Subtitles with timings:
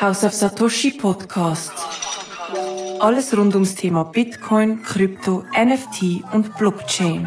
[0.00, 1.72] House of Satoshi Podcast.
[3.00, 7.26] Alles rund ums Thema Bitcoin, Krypto, NFT und Blockchain.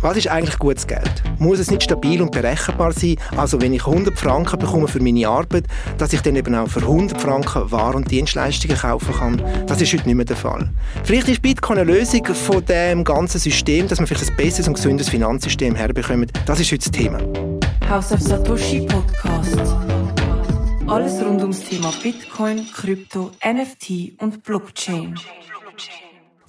[0.00, 1.22] Was ist eigentlich gutes Geld?
[1.38, 3.16] Muss es nicht stabil und berechenbar sein?
[3.36, 5.64] Also wenn ich 100 Franken bekomme für meine Arbeit,
[5.98, 9.42] dass ich dann eben auch für 100 Franken Waren und Dienstleistungen kaufen kann?
[9.66, 10.70] Das ist heute nicht mehr der Fall.
[11.04, 14.74] Vielleicht ist Bitcoin eine Lösung von dem ganzen System, dass man vielleicht ein besseres und
[14.74, 16.32] gesünderes Finanzsystem herbekommt.
[16.46, 17.18] Das ist heute das Thema.
[17.88, 19.60] House of Satoshi Podcast.
[20.88, 25.14] Alles rund ums Thema Bitcoin, Krypto, NFT und Blockchain.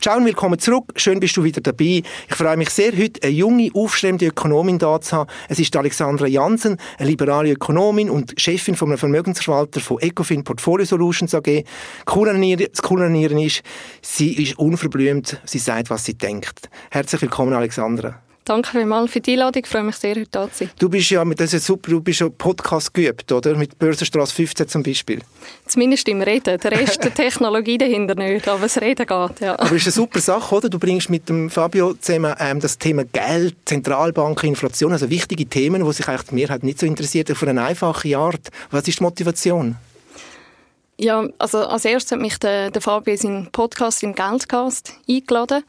[0.01, 0.93] Ciao und willkommen zurück.
[0.95, 2.01] Schön bist du wieder dabei.
[2.27, 5.29] Ich freue mich sehr, heute eine junge, aufstrebende Ökonomin da zu haben.
[5.47, 10.87] Es ist Alexandra Jansen, eine liberale Ökonomin und Chefin von einem Vermögensverwalter von Ecofin Portfolio
[10.87, 11.65] Solutions AG.
[12.05, 13.61] Das Coole an ihr ist,
[14.01, 15.39] sie ist unverblümt.
[15.45, 16.67] Sie sagt, was sie denkt.
[16.89, 18.23] Herzlich willkommen, Alexandra.
[18.47, 19.61] Danke vielmals für die Einladung.
[19.65, 20.69] Ich freue mich sehr, heute da zu sein.
[20.79, 23.57] Du bist ja, das ist super, du bist ja Podcast geübt, oder?
[23.57, 25.19] Mit Börsenstraße 15 zum Beispiel.
[25.65, 26.57] Zumindest im Reden.
[26.57, 29.59] Der Rest der Technologie dahinter nicht, aber das Reden geht, ja.
[29.59, 30.69] Aber es ist eine super Sache, oder?
[30.69, 35.83] Du bringst mit dem Fabio zusammen ähm, das Thema Geld, Zentralbanken, Inflation, also wichtige Themen,
[35.83, 38.47] die sich eigentlich die Mehrheit nicht so interessiert, auf eine einfache Art.
[38.71, 39.75] Was ist die Motivation?
[40.97, 45.65] Ja, also als erstes hat mich der, der Fabio in seinen Podcast, im Geldcast, eingeladen.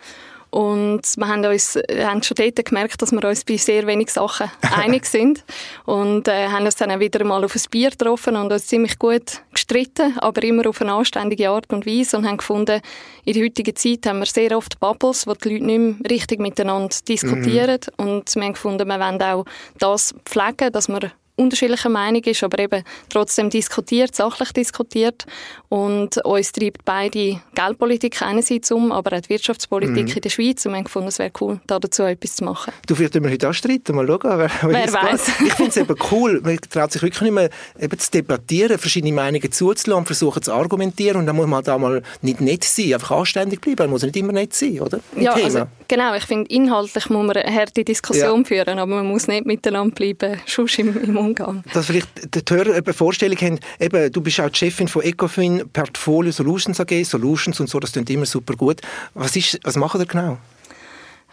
[0.51, 4.51] Und wir haben, uns, haben schon dort gemerkt, dass wir uns bei sehr wenigen Sachen
[4.63, 5.45] einig sind.
[5.85, 8.99] Und äh, haben uns dann auch wieder mal auf ein Bier getroffen und uns ziemlich
[8.99, 12.17] gut gestritten, aber immer auf eine anständige Art und Weise.
[12.17, 12.81] Und haben gefunden,
[13.25, 16.41] in der heutigen Zeit haben wir sehr oft Bubbles, wo die Leute nicht mehr richtig
[16.41, 17.81] miteinander diskutieren.
[17.99, 18.07] Mhm.
[18.07, 19.45] Und wir haben gefunden, wir wollen auch
[19.79, 25.25] das pflegen, dass wir unterschiedlicher Meinung ist, aber eben trotzdem diskutiert, sachlich diskutiert.
[25.69, 30.13] Und uns treibt beide Geldpolitik einerseits um, aber auch die Wirtschaftspolitik mhm.
[30.15, 30.65] in der Schweiz.
[30.67, 32.73] Und wir haben gefunden, es wäre cool, da dazu etwas zu machen.
[32.87, 34.21] Du, vielleicht wir heute auch streiten, mal schauen.
[34.39, 35.29] Wer, wer weiß.
[35.47, 39.13] Ich finde es eben cool, man traut sich wirklich nicht mehr eben zu debattieren, verschiedene
[39.13, 43.13] Meinungen zuzulassen, versuchen zu argumentieren und dann muss man da mal nicht nett sein, einfach
[43.13, 45.01] anständig bleiben, man muss nicht immer nett sein, oder?
[45.15, 48.45] Im ja, also, genau, ich finde, inhaltlich muss man eine harte Diskussion ja.
[48.47, 51.65] führen, aber man muss nicht miteinander bleiben, sonst im, im umgehen.
[51.73, 55.69] Dass vielleicht die Hörer eine Vorstellung haben, eben, du bist auch die Chefin von Ecofin
[55.73, 58.81] Portfolio Solutions AG, Solutions und so, das klingt immer super gut.
[59.15, 60.39] Was, ist, was machen ihr genau?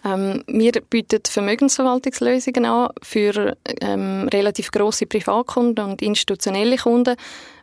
[0.05, 7.16] Ähm, wir bieten Vermögensverwaltungslösungen an für ähm, relativ grosse Privatkunden und institutionelle Kunden.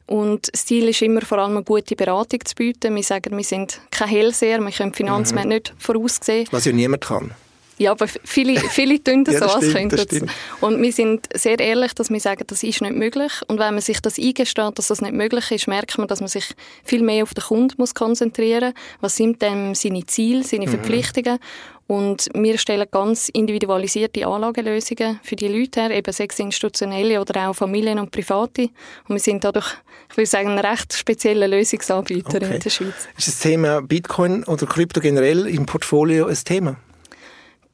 [0.06, 2.94] Und das Ziel ist immer vor allem eine gute Beratung zu bieten.
[2.96, 5.54] Wir sagen, wir sind kein Hellseher, wir können Finanzmärkte mhm.
[5.54, 6.48] nicht voraussehen.
[6.50, 7.30] Was ja niemand kann.
[7.78, 11.58] Ja, aber viele, viele tun das ja, das so, als könnten Und wir sind sehr
[11.58, 13.32] ehrlich, dass wir sagen, das ist nicht möglich.
[13.48, 16.28] Und wenn man sich das eingesteht, dass das nicht möglich ist, merkt man, dass man
[16.28, 16.44] sich
[16.84, 19.00] viel mehr auf den Kunden muss konzentrieren muss.
[19.00, 20.70] Was sind denn seine Ziele, seine mhm.
[20.70, 21.38] Verpflichtungen?
[21.88, 27.54] Und wir stellen ganz individualisierte Anlagelösungen für die Leute her, eben sechs institutionelle oder auch
[27.54, 28.70] Familien und Private.
[29.08, 29.66] Und wir sind dadurch,
[30.10, 32.54] ich würde sagen, ein recht spezieller Lösungsanbieter okay.
[32.54, 33.08] in der Schweiz.
[33.18, 36.76] Ist das Thema Bitcoin oder Krypto generell im Portfolio ein Thema?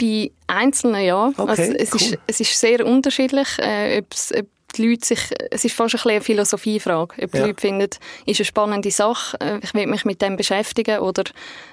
[0.01, 1.33] Bei Einzelnen ja.
[1.37, 2.01] Okay, also es, cool.
[2.01, 4.15] ist, es ist sehr unterschiedlich, äh, ob
[4.77, 5.21] die Leute sich,
[5.51, 7.47] es ist fast ein eine Philosophiefrage, ob die ja.
[7.47, 7.89] Leute finden,
[8.27, 11.25] ist eine spannende Sache, äh, ich will mich mit dem beschäftigen oder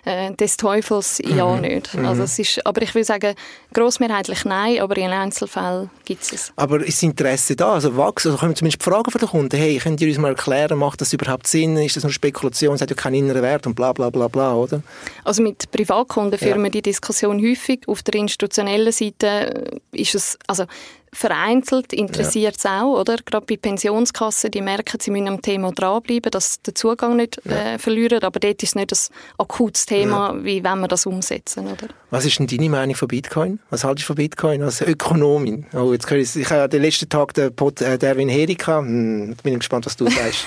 [0.06, 1.62] äh, des Teufels ja mhm.
[1.62, 1.94] nicht.
[1.94, 2.06] Mhm.
[2.06, 3.36] Also es ist, aber ich würde sagen,
[3.74, 6.54] grossmehrheitlich nein, aber in Einzelfällen gibt es es.
[6.56, 7.74] Aber ist das Interesse da?
[7.74, 10.78] Also wachsen, also können zumindest Fragen von den Kunden, hey, könnt ihr uns mal erklären,
[10.78, 13.76] macht das überhaupt Sinn, ist das nur Spekulation, es hat ja keinen inneren Wert und
[13.76, 14.82] bla bla bla bla, oder?
[15.24, 16.64] Also mit Privatkunden führen ja.
[16.64, 20.66] wir die Diskussion häufig, auf der institutionellen Seite ist es, also
[21.16, 22.84] vereinzelt interessiert es ja.
[22.84, 23.16] auch, oder?
[23.26, 27.74] Gerade bei Pensionskassen, die merken, sie müssen am Thema dranbleiben, dass der Zugang nicht ja.
[27.74, 30.44] äh, verlieren, aber dort ist es nicht ein akutes Thema, ja.
[30.44, 31.88] wie wenn wir das umsetzen, oder?
[32.12, 33.60] Was ist denn deine Meinung von Bitcoin?
[33.70, 35.66] Was haltest du von Bitcoin als Ökonomin?
[35.74, 39.54] Oh, jetzt ich, ich habe den letzten Tag den Pod, äh, Derwin Herika, hm, bin
[39.54, 40.46] ich gespannt, was du sagst.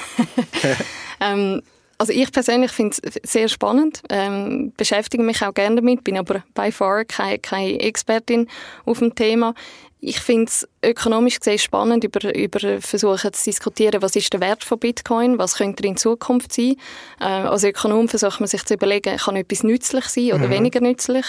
[1.21, 1.63] ähm,
[1.99, 6.45] also ich persönlich finde es sehr spannend, ähm, beschäftige mich auch gerne damit, bin aber
[6.55, 8.47] by far keine, keine Expertin
[8.85, 9.55] auf dem Thema.
[10.01, 14.63] Ich finde es ökonomisch gesehen spannend, über, über versuchen zu diskutieren, was ist der Wert
[14.63, 16.77] von Bitcoin, was könnte er in Zukunft sein.
[17.21, 20.51] Äh, als Ökonom versucht man sich zu überlegen, kann etwas nützlich sein oder mhm.
[20.51, 21.27] weniger nützlich.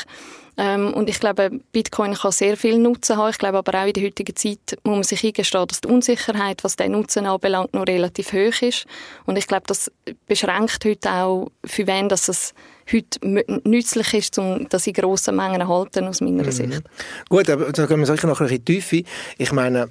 [0.60, 3.30] Ähm, und ich glaube, Bitcoin kann sehr viel Nutzen haben.
[3.30, 6.64] Ich glaube aber auch in der heutigen Zeit muss man sich eingestehen, dass die Unsicherheit,
[6.66, 8.86] was den Nutzen anbelangt, noch relativ hoch ist.
[9.26, 9.90] Und ich glaube, das
[10.28, 12.54] beschränkt heute auch, für wen dass es
[12.92, 16.52] heute nützlich ist, um das in grossen Mengen halten, aus meiner mhm.
[16.52, 16.84] Sicht.
[17.30, 19.10] Gut, aber da gehen wir sicher noch ein bisschen tiefer.
[19.38, 19.90] Ich meine,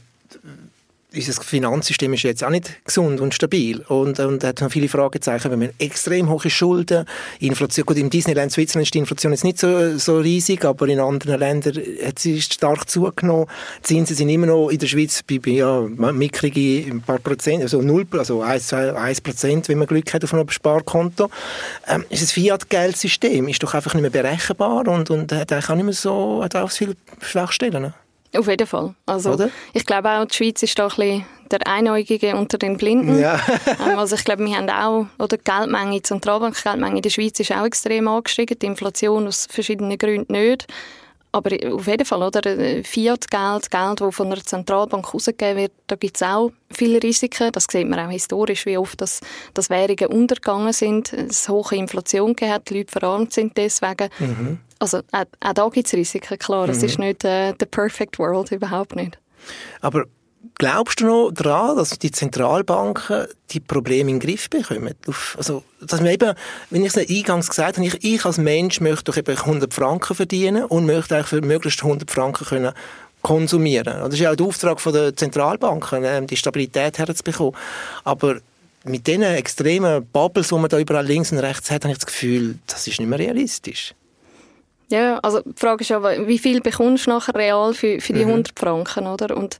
[1.19, 5.51] unser Finanzsystem ist jetzt auch nicht gesund und stabil und, und hat noch viele Fragezeichen.
[5.51, 7.05] Wir haben extrem hohe Schulden,
[7.41, 11.01] Inflation, gut, im Disneyland Switzerland ist die Inflation jetzt nicht so, so riesig, aber in
[11.01, 11.75] anderen Ländern
[12.05, 13.47] hat sie stark zugenommen.
[13.81, 17.83] Die Zinsen sind immer noch in der Schweiz bei, ja, mickrige ein paar Prozent, also
[17.83, 21.31] null, also 1, 1 Prozent, wenn man Glück hat auf einem Sparkonto.
[21.87, 25.75] Ähm, ist das Fiat-Geldsystem ist doch einfach nicht mehr berechenbar und, und hat eigentlich auch
[25.75, 27.93] nicht mehr so, hat auch viele Schwachstellen.
[28.37, 28.95] Auf jeden Fall.
[29.07, 29.51] Also, Oder?
[29.73, 33.19] Ich glaube auch, die Schweiz ist da ein bisschen der Einäugige unter den Blinden.
[33.19, 33.41] Ja.
[33.87, 37.39] Ähm, also ich glaube, wir haben auch, oder die Geldmenge, die Zentralbankgeldmenge in der Schweiz
[37.39, 40.67] ist auch extrem angestiegen, die Inflation aus verschiedenen Gründen nicht.
[41.31, 42.43] Aber auf jeden Fall, oder?
[42.83, 47.53] Fiat-Geld, Geld, das von einer Zentralbank ausgegeben wird, da gibt es auch viele Risiken.
[47.53, 49.21] Das sieht man auch historisch, wie oft das,
[49.55, 54.09] das Währungen untergegangen sind, es hohe Inflation hat, die Leute verarmt sind deswegen.
[54.19, 54.59] Mhm.
[54.79, 56.67] Also auch, auch da gibt es Risiken, klar.
[56.67, 56.73] Mhm.
[56.73, 59.19] Es ist nicht äh, the perfect world, überhaupt nicht.
[59.81, 60.05] Aber
[60.57, 64.95] glaubst du noch daran, dass die Zentralbanken die Probleme in den Griff bekommen?
[65.37, 66.35] Also, dass wir eben,
[66.71, 70.15] wenn ich es eingangs gesagt habe, ich, ich als Mensch möchte doch eben 100 Franken
[70.15, 72.73] verdienen und möchte eigentlich für möglichst 100 Franken können
[73.23, 73.99] konsumieren.
[74.01, 77.55] Das ist ja auch der Auftrag der Zentralbanken, ähm, die Stabilität herzubekommen.
[78.05, 78.39] Aber
[78.85, 82.07] mit diesen extremen Bubbles, die man da überall links und rechts hat, habe ich das
[82.07, 83.95] Gefühl, das ist nicht mehr realistisch.
[84.91, 88.25] Ja, also die Frage ist ja, wie viel bekommst du nachher real für, für die
[88.25, 88.31] mhm.
[88.31, 89.37] 100 Franken, oder?
[89.37, 89.59] Und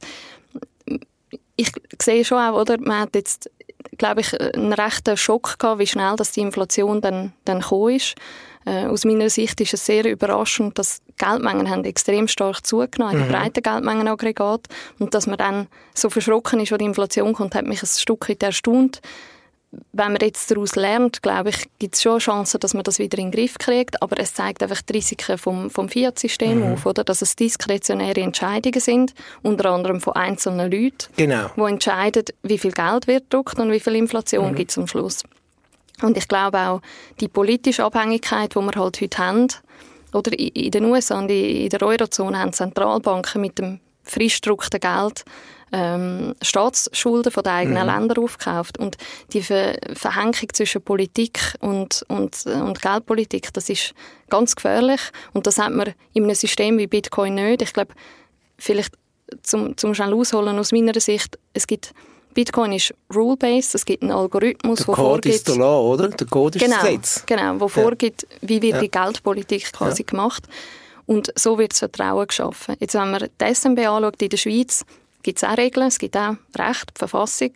[1.55, 1.71] ich
[2.01, 3.49] sehe schon auch, oder, man hat jetzt,
[3.97, 8.15] glaube ich, einen rechten Schock gehabt, wie schnell dass die Inflation dann, dann gekommen ist.
[8.65, 13.23] Äh, aus meiner Sicht ist es sehr überraschend, dass Geldmengen haben extrem stark zugenommen, mhm.
[13.23, 14.67] die breiten Geldmengenaggregat.
[14.99, 18.29] Und dass man dann so verschrocken ist, wo die Inflation kommt, hat mich ein Stück
[18.29, 19.01] weit erstaunt
[19.91, 23.19] wenn man jetzt daraus lernt, glaube ich, gibt es schon Chancen, dass man das wieder
[23.19, 24.01] in den Griff kriegt.
[24.01, 26.73] Aber es zeigt einfach die Risiken vom, vom Fiat-System mhm.
[26.73, 27.03] auf, oder?
[27.03, 29.13] dass es diskretionäre Entscheidungen sind,
[29.43, 31.51] unter anderem von einzelnen Leuten, genau.
[31.55, 34.55] die entscheiden, wie viel Geld wird gedruckt und wie viel Inflation mhm.
[34.55, 35.23] gibt es am Schluss.
[36.01, 36.81] Und ich glaube auch,
[37.19, 39.47] die politische Abhängigkeit, die wir halt heute haben,
[40.13, 45.23] oder in den USA und in der Eurozone haben Zentralbanken mit dem frisch gedruckten Geld
[45.71, 47.93] ähm, Staatsschulden von den eigenen mhm.
[47.93, 48.77] Ländern aufgekauft.
[48.77, 48.97] Und
[49.33, 53.93] die Ver Verhängung zwischen Politik und, und, und Geldpolitik, das ist
[54.29, 55.01] ganz gefährlich.
[55.33, 57.61] Und das hat man in einem System wie Bitcoin nicht.
[57.61, 57.93] Ich glaube,
[58.57, 58.93] vielleicht
[59.43, 61.93] zum, zum schnell ausholen aus meiner Sicht, es gibt
[62.33, 65.35] Bitcoin ist rule-based, es gibt einen Algorithmus, der Code vorgibt...
[65.35, 66.09] ist der Law, oder?
[66.09, 67.23] Der Code ist genau, das Gesetz.
[67.25, 67.69] Genau, wo ja.
[67.69, 68.81] vorgibt, wie wird ja.
[68.81, 70.05] die Geldpolitik quasi ja.
[70.05, 70.43] gemacht.
[71.05, 72.75] Und so wird das Vertrauen geschaffen.
[72.79, 74.85] Jetzt, wenn man die SMB anschaut in der Schweiz,
[75.23, 77.51] gibt es auch Regeln, es gibt auch Recht, die Verfassung.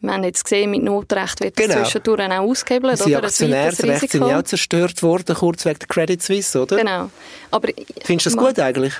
[0.00, 1.82] Wir haben jetzt gesehen, mit Notrecht wird das genau.
[1.82, 3.04] zwischendurch auch ausgehebelt.
[3.04, 6.76] Die Aktionärsrechte sind ja auch zerstört worden, kurz wegen der Credit Suisse, oder?
[6.76, 7.10] Genau.
[7.50, 7.68] Aber
[8.04, 8.94] Findest du das gut eigentlich?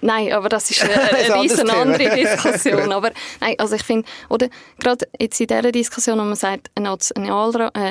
[0.00, 2.92] Nein, aber das ist eine, eine riesen andere Diskussion.
[2.92, 4.48] aber nein, also ich finde, oder
[4.78, 6.96] gerade jetzt in dieser Diskussion, wo man sagt, eine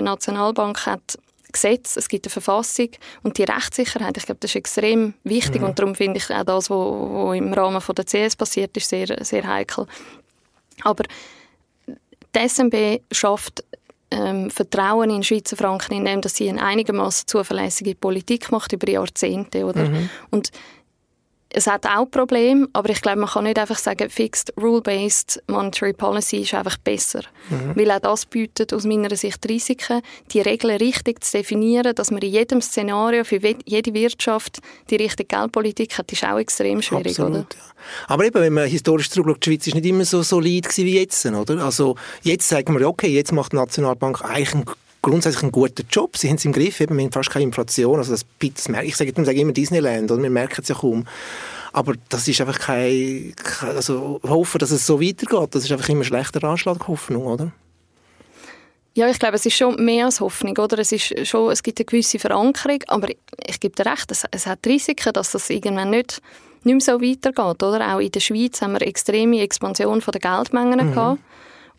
[0.01, 1.17] Nationalbank hat
[1.55, 2.89] Gesetz, es gibt eine Verfassung
[3.23, 5.69] und die Rechtssicherheit, ich glaube, das ist extrem wichtig mhm.
[5.69, 9.23] und darum finde ich auch das, was im Rahmen von der CS passiert ist, sehr,
[9.23, 9.87] sehr heikel.
[10.83, 11.05] Aber
[11.87, 13.63] die SMB schafft
[14.11, 19.65] ähm, Vertrauen in Schweizer Franken, indem dass sie eine einigermaßen zuverlässige Politik macht über Jahrzehnte,
[19.65, 19.85] oder?
[19.85, 20.09] Mhm.
[20.29, 20.51] Und
[21.55, 25.93] es hat auch Probleme, aber ich glaube, man kann nicht einfach sagen, fixed rule-based monetary
[25.93, 27.21] policy ist einfach besser.
[27.49, 27.75] Mhm.
[27.75, 32.21] Weil auch das bietet aus meiner Sicht Risiken, die Regeln richtig zu definieren, dass man
[32.21, 34.59] in jedem Szenario für jede Wirtschaft
[34.89, 37.39] die richtige Geldpolitik hat, ist auch extrem schwierig, Absolut, oder?
[37.39, 38.05] Ja.
[38.07, 41.25] Aber eben, wenn man historisch zurückschaut, die Schweiz ist nicht immer so solid wie jetzt,
[41.25, 41.63] oder?
[41.63, 44.65] Also jetzt sagen wir, okay, jetzt macht die Nationalbank eigentlich einen
[45.05, 46.17] grundsätzlich einen guten Job.
[46.17, 47.99] Sie haben es im Griff, eben, wir haben fast keine Inflation.
[47.99, 50.21] Also das, das ich sage, ich sage immer Disneyland, oder?
[50.21, 51.05] wir merken es ja kaum.
[51.73, 56.03] Aber das ist einfach kein, also hoffen, dass es so weitergeht, das ist einfach immer
[56.03, 57.51] schlechter Anschlag, Hoffnung, oder?
[58.95, 60.79] Ja, ich glaube, es ist schon mehr als Hoffnung, oder?
[60.79, 63.09] Es, ist schon, es gibt eine gewisse Verankerung, aber
[63.45, 66.21] ich gebe dir recht, es, es hat Risiken, dass das irgendwann nicht,
[66.63, 67.93] nicht mehr so weitergeht, oder?
[67.93, 70.93] Auch in der Schweiz haben wir eine extreme Expansion der Geldmengen mhm.
[70.93, 71.19] gehabt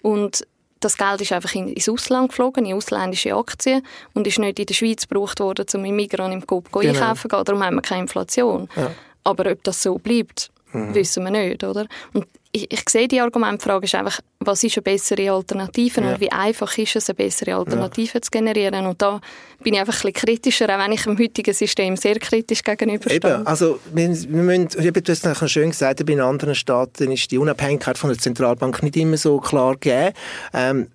[0.02, 0.46] und
[0.86, 3.82] das Geld ist einfach ins Ausland geflogen, in ausländische Aktien
[4.14, 6.94] und ist nicht in der Schweiz gebraucht worden, um im Migros im Coop genau.
[6.94, 7.44] einkaufen zu gehen.
[7.44, 8.68] Darum haben wir keine Inflation.
[8.76, 8.92] Ja.
[9.24, 10.94] Aber ob das so bleibt, mhm.
[10.94, 11.86] wissen wir nicht, oder?
[12.12, 16.12] Und ich, ich sehe die Argumentfrage ist einfach, was ist eine bessere Alternative ja.
[16.12, 18.22] und wie einfach ist es, eine bessere Alternative ja.
[18.22, 18.86] zu generieren.
[18.86, 19.20] Und da
[19.62, 23.16] bin ich einfach ein bisschen kritischer, auch wenn ich dem heutigen System sehr kritisch gegenüberstehe.
[23.16, 25.22] Eben, also wir, wir müssen, ich habe das
[25.52, 29.74] schön gesagt, bei anderen Staaten ist die Unabhängigkeit von der Zentralbank nicht immer so klar
[29.74, 30.12] gegeben.
[30.54, 30.88] Ähm,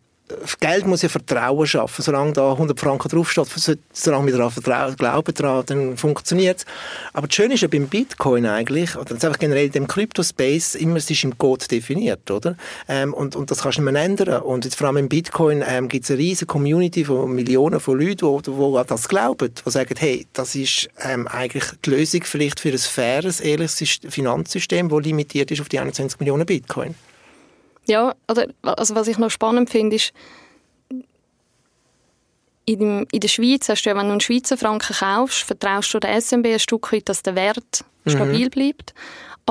[0.60, 2.02] Geld muss ja Vertrauen schaffen.
[2.02, 6.66] Solange da 100 Franken draufsteht, solange wir daran vertrauen, glauben daran, dann funktioniert es.
[7.14, 10.98] Aber das Schöne ist ja beim Bitcoin eigentlich, oder einfach generell in dem Crypto-Space, immer,
[10.98, 12.56] es ist im Code definiert, oder?
[12.88, 14.42] Ähm, und, und das kannst du nicht mehr ändern.
[14.42, 18.00] Und jetzt vor allem im Bitcoin ähm, gibt es eine riesige Community von Millionen von
[18.00, 22.24] Leuten, die, die an das glauben, die sagen, hey, das ist ähm, eigentlich die Lösung
[22.24, 26.96] vielleicht für ein faires, ehrliches Finanzsystem, das limitiert ist auf die 21 Millionen Bitcoin.
[27.88, 30.14] Ja, oder, also was ich noch spannend finde, ist,
[32.66, 36.00] in, in der Schweiz hast du ja, wenn du einen Schweizer Franken kaufst, vertraust du
[36.00, 38.12] der SMB ein Stück weit, dass der Wert mhm.
[38.12, 38.94] stabil bleibt.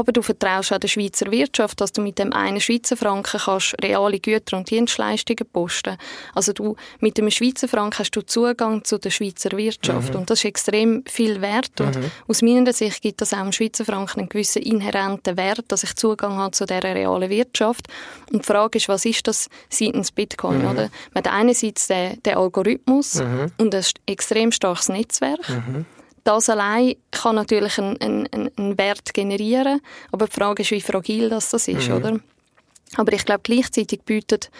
[0.00, 3.76] Aber du vertraust auch der Schweizer Wirtschaft, dass du mit dem einen Schweizer Franken kannst
[3.82, 5.98] reale Güter und Dienstleistungen posten.
[6.34, 10.14] Also du, mit dem Schweizer Franken hast du Zugang zu der Schweizer Wirtschaft.
[10.14, 10.20] Mhm.
[10.20, 11.78] Und das ist extrem viel wert.
[11.82, 12.10] Und mhm.
[12.26, 15.94] aus meiner Sicht gibt das auch im Schweizer Franken einen gewissen inhärenten Wert, dass ich
[15.96, 17.86] Zugang habe zu dieser realen Wirtschaft.
[18.32, 20.62] Und die Frage ist, was ist das seitens Bitcoin?
[20.62, 20.70] Mhm.
[20.70, 20.90] Oder?
[21.12, 23.52] Man hat einerseits den, den Algorithmus mhm.
[23.58, 25.46] und ein extrem starkes Netzwerk.
[25.46, 25.84] Mhm
[26.24, 29.80] das allein kann natürlich einen, einen, einen, Wert generieren,
[30.12, 31.96] aber die Frage ist, wie fragil das, das ist, mhm.
[31.96, 32.20] oder?
[32.96, 34.50] Aber ich glaube, gleichzeitig bietet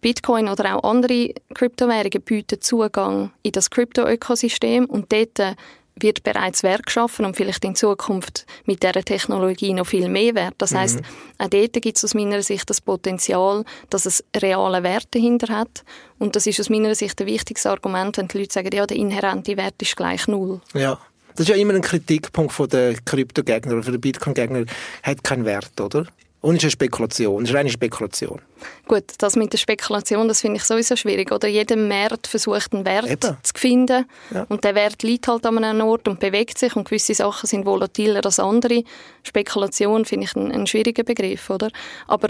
[0.00, 5.56] Bitcoin oder auch andere Kryptowährungen bieten Zugang in das Krypto-Ökosystem und dort
[5.96, 10.54] wird bereits Werk geschaffen und vielleicht in Zukunft mit dieser Technologie noch viel mehr Wert.
[10.58, 11.04] Das heißt, mhm.
[11.38, 15.84] auch dort gibt es aus meiner Sicht das Potenzial, dass es reale Werte dahinter hat.
[16.18, 18.96] Und das ist aus meiner Sicht ein wichtiges Argument, wenn die Leute sagen, ja, der
[18.96, 20.60] inhärente Wert ist gleich null.
[20.74, 20.98] Ja.
[21.34, 24.66] Das ist ja immer ein Kritikpunkt von der Kryptogegner oder von der Bitcoin-Gegner,
[25.02, 26.06] hat keinen Wert, oder?
[26.42, 28.40] Und es ist eine Spekulation, es ist eine Spekulation.
[28.88, 31.30] Gut, das mit der Spekulation, das finde ich sowieso schwierig.
[31.30, 33.36] Oder jeder Markt versucht einen Wert Eben.
[33.42, 34.44] zu finden ja.
[34.48, 37.64] und der Wert liegt halt an einem Ort und bewegt sich und gewisse Sachen sind
[37.64, 38.82] volatiler als andere.
[39.22, 41.70] Spekulation finde ich ein, ein schwieriger Begriff, oder?
[42.08, 42.28] Aber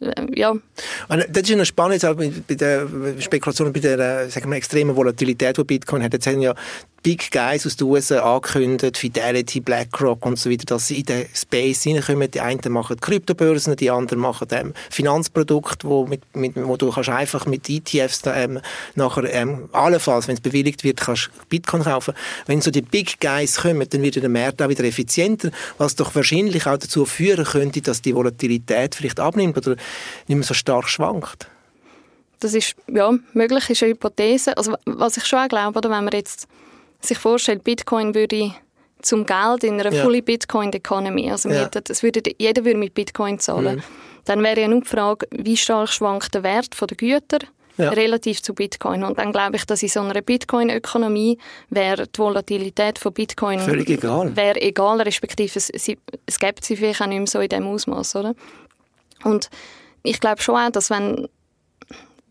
[0.00, 0.54] äh, ja.
[1.08, 2.02] Das ist noch spannend
[2.46, 2.86] bei der
[3.18, 6.14] Spekulation, bei der äh, sagen wir, extremen Volatilität, die Bitcoin hat.
[6.14, 6.54] Jetzt haben ja
[7.02, 11.26] Big Guys aus den USA angekündigt, Fidelity, BlackRock und so weiter, dass sie in den
[11.34, 12.30] Space hineinkommen.
[12.30, 17.08] Die einen machen Kryptobörsen, die anderen machen ähm, Finanzprodukte, wo, mit, mit, wo du kannst
[17.08, 18.60] einfach mit ETFs ähm,
[18.96, 22.12] nachher, ähm, allenfalls, wenn es bewilligt wird, kannst Bitcoin kaufen.
[22.44, 26.14] Wenn so die Big Guys kommen, dann wird der Markt auch wieder effizienter, was doch
[26.14, 29.76] wahrscheinlich auch dazu führen könnte, dass die Volatilität vielleicht abnimmt oder
[30.26, 31.48] nicht mehr so stark schwankt.
[32.40, 34.56] Das ist, ja, möglich ist eine Hypothese.
[34.56, 36.48] Also, was ich schon auch glaube, oder wenn man jetzt
[37.00, 38.54] sich vorstellt, Bitcoin würde
[39.02, 40.02] zum Geld in einer ja.
[40.02, 41.64] fully Bitcoin Economy, also ja.
[41.64, 43.82] hätten, es würde, jeder würde mit Bitcoin zahlen, mhm.
[44.24, 47.38] dann wäre ja nur die Frage, wie stark schwankt der Wert der Güter
[47.78, 47.90] ja.
[47.90, 49.02] relativ zu Bitcoin.
[49.04, 51.38] Und dann glaube ich, dass in so einer Bitcoin-Ökonomie
[51.70, 57.00] wäre die Volatilität von Bitcoin völlig egal, wäre egal respektive es, es gibt sie vielleicht
[57.00, 58.34] auch nicht mehr so in dem Ausmaß, oder?
[59.24, 59.50] Und
[60.02, 61.28] ich glaube schon auch, dass wenn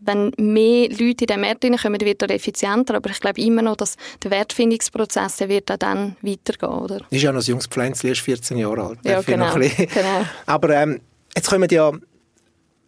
[0.00, 2.94] wenn mehr Leute in den Markt hineinkommen, wird er effizienter.
[2.94, 6.70] Aber ich glaube immer noch, dass der Wertfindungsprozess der wird auch dann weitergehen.
[6.70, 7.00] Oder?
[7.10, 8.98] Ist ja noch ein junges Pflänzchen, erst 14 Jahre alt.
[9.04, 10.26] Ja, genau, genau.
[10.46, 11.00] Aber ähm,
[11.34, 11.92] jetzt kommen ja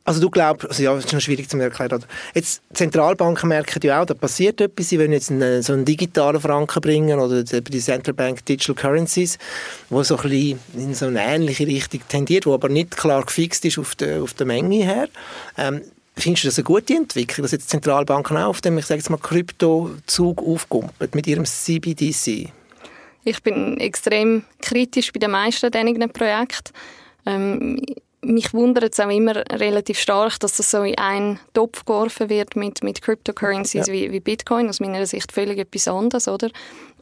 [0.04, 2.04] also du glaubst, also ja, das ist noch schwierig zu erklären.
[2.34, 4.88] Jetzt, Zentralbanken merken ja auch, da passiert etwas.
[4.88, 9.38] Sie wollen jetzt einen, so einen digitalen Franken bringen oder die Central Bank Digital Currencies,
[9.90, 13.64] wo so ein bisschen in so eine ähnliche Richtung tendiert, wo aber nicht klar gefixt
[13.64, 15.08] ist auf der, auf der Menge her.
[15.56, 15.82] Ähm,
[16.22, 19.10] Findest du das eine gute Entwicklung, dass jetzt Zentralbanken auch auf dem, ich sage jetzt
[19.10, 22.48] mal, Kryptozug aufkumpeln mit ihrem CBDC?
[23.24, 26.72] Ich bin extrem kritisch bei den meisten dieser Projekte.
[27.26, 27.82] Ähm,
[28.24, 32.54] mich wundert es auch immer relativ stark, dass das so in einen Topf geworfen wird
[32.54, 33.92] mit, mit Cryptocurrencies ja.
[33.92, 34.68] wie, wie Bitcoin.
[34.68, 36.48] Aus meiner Sicht völlig etwas anderes, oder?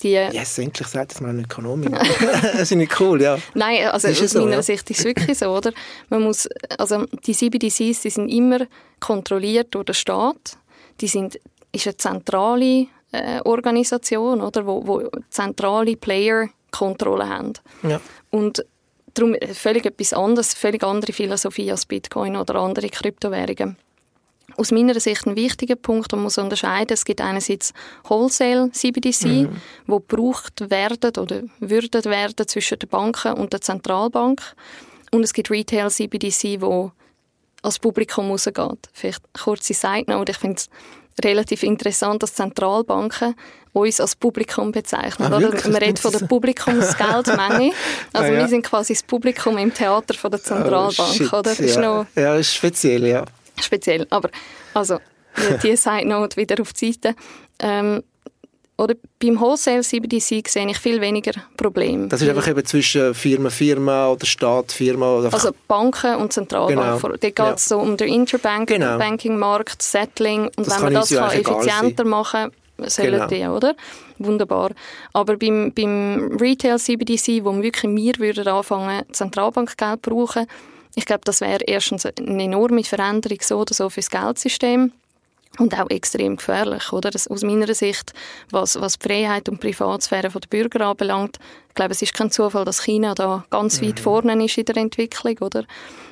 [0.02, 1.92] Die, äh, yes, endlich sagt es mal eine Ökonomin.
[2.42, 3.38] das ist nicht cool, ja.
[3.54, 4.62] Nein, also aus so, meiner ja.
[4.62, 5.72] Sicht ist es wirklich so, oder?
[6.08, 6.48] Man muss,
[6.78, 8.60] also die CBDCs, die sind immer
[8.98, 10.56] kontrolliert durch den Staat.
[11.02, 11.38] Die sind,
[11.72, 14.66] ist eine zentrale äh, Organisation, oder?
[14.66, 17.52] Wo, wo zentrale Player Kontrolle haben.
[17.82, 18.00] Ja.
[18.30, 18.64] Und
[19.20, 23.76] darum völlig etwas anderes, völlig andere Philosophie als Bitcoin oder andere Kryptowährungen.
[24.56, 27.72] Aus meiner Sicht ein wichtiger Punkt, man muss unterscheiden, es gibt einerseits
[28.04, 29.56] Wholesale CBDC, mhm.
[29.86, 34.42] wo gebraucht werden oder würden werden zwischen den Banken und der Zentralbank
[35.12, 36.92] und es gibt Retail CBDC, wo
[37.62, 38.88] als Publikum rausgeht.
[38.92, 40.70] Vielleicht kurze Side Note, ich finde es
[41.24, 43.34] relativ interessant, dass Zentralbanken
[43.72, 45.32] uns als Publikum bezeichnen.
[45.32, 45.50] Ah, oder?
[45.50, 47.72] Man redet von der Publikumsgeldmenge.
[48.12, 48.38] Also ah, ja.
[48.38, 50.98] wir sind quasi das Publikum im Theater von der Zentralbank.
[50.98, 51.50] Oh, shit, oder?
[51.52, 51.80] Ist ja.
[51.80, 53.24] noch ja, ist speziell, ja.
[53.60, 54.30] Speziell, aber
[54.74, 54.98] also
[55.62, 57.14] diese Side Note wieder auf die Seite.
[57.58, 58.02] Ähm,
[58.80, 62.08] oder beim Wholesale CBDC sehe ich viel weniger Probleme.
[62.08, 65.18] Das ist einfach eben zwischen Firma, Firma oder Staat, Firma.
[65.18, 67.00] Oder also Banken und Zentralbanken.
[67.00, 67.16] Genau.
[67.16, 67.76] Da geht es ja.
[67.76, 69.78] so um den Interbanking-Markt, genau.
[69.78, 70.44] Settling.
[70.56, 72.52] Und das wenn man das kann effizienter machen
[72.86, 73.26] sollen genau.
[73.26, 73.76] die, oder?
[74.18, 74.70] Wunderbar.
[75.12, 80.46] Aber beim, beim Retail CBDC, wo wirklich wir würden anfangen, Zentralbankgeld brauchen,
[80.94, 84.92] ich glaube, das wäre erstens eine enorme Veränderung so oder so für das Geldsystem
[85.60, 87.10] und auch extrem gefährlich, oder?
[87.10, 88.12] Das, aus meiner Sicht,
[88.50, 91.38] was, was die Freiheit und Privatsphäre der Bürger anbelangt,
[91.68, 94.02] ich glaube, es ist kein Zufall, dass China da ganz weit mhm.
[94.02, 95.64] vorne ist in der Entwicklung, oder?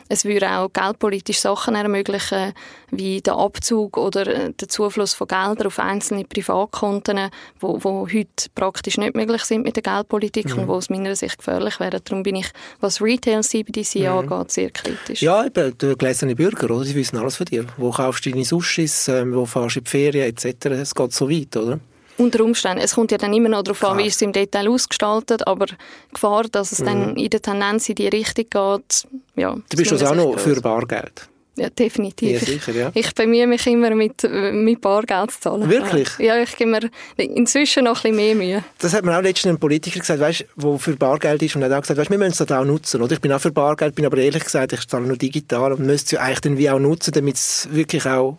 [0.08, 2.52] Es würde auch geldpolitische Sachen ermöglichen,
[2.90, 8.48] wie der Abzug oder äh, der Zufluss von Geldern auf einzelne Privatkonten, wo, wo heute
[8.54, 10.62] praktisch nicht möglich sind mit der Geldpolitik mhm.
[10.62, 12.00] und wo aus meiner Sicht gefährlich wären.
[12.02, 12.50] Darum bin ich,
[12.80, 14.06] was Retail CBDC mhm.
[14.06, 15.22] angeht, sehr kritisch.
[15.22, 16.84] Ja, eben, der gläserne Bürger, oder?
[16.84, 17.66] Sie wissen alles von dir.
[17.76, 20.66] Wo kaufst du deine Sushis, ähm, wo fährst du in die Ferien etc.
[20.66, 21.80] Es geht so weit, oder?
[22.18, 22.82] Unter Umständen.
[22.82, 25.74] Es kommt ja dann immer noch darauf an, wie es im Detail ausgestaltet, aber die
[26.12, 26.84] Gefahr, dass es mhm.
[26.84, 29.06] dann in der Tendenz in die Richtung geht,
[29.36, 29.54] ja.
[29.54, 30.42] Du bist also auch noch groß.
[30.42, 31.28] für Bargeld?
[31.58, 32.40] Ja, definitiv.
[32.40, 32.90] Ja, sicher, ja.
[32.94, 35.68] Ich, ich bemühe mich immer, mit, mit Bargeld zu zahlen.
[35.68, 36.08] Wirklich?
[36.18, 38.64] Ja, ich gebe mir inzwischen noch ein bisschen mehr Mühe.
[38.78, 41.72] Das hat mir auch letztens ein Politiker gesagt, weißt, der für Bargeld ist und hat
[41.72, 43.02] auch gesagt, weißt, wir müssen es auch nutzen.
[43.02, 43.12] Oder?
[43.14, 46.16] Ich bin auch für Bargeld, bin aber ehrlich gesagt, ich zahle nur digital und müsste
[46.16, 48.38] es eigentlich dann wie auch nutzen, damit es wirklich auch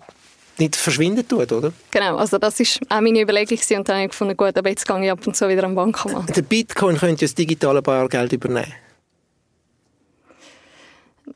[0.60, 1.72] nicht verschwinden tut, oder?
[1.92, 4.88] Genau, also das ist auch meine Überlegung und dann habe ich gefunden, gut, aber jetzt
[4.88, 6.36] gehe ich ab und zu wieder am Bankomat.
[6.36, 8.74] Der Bitcoin könnte das digitale Bargeld übernehmen.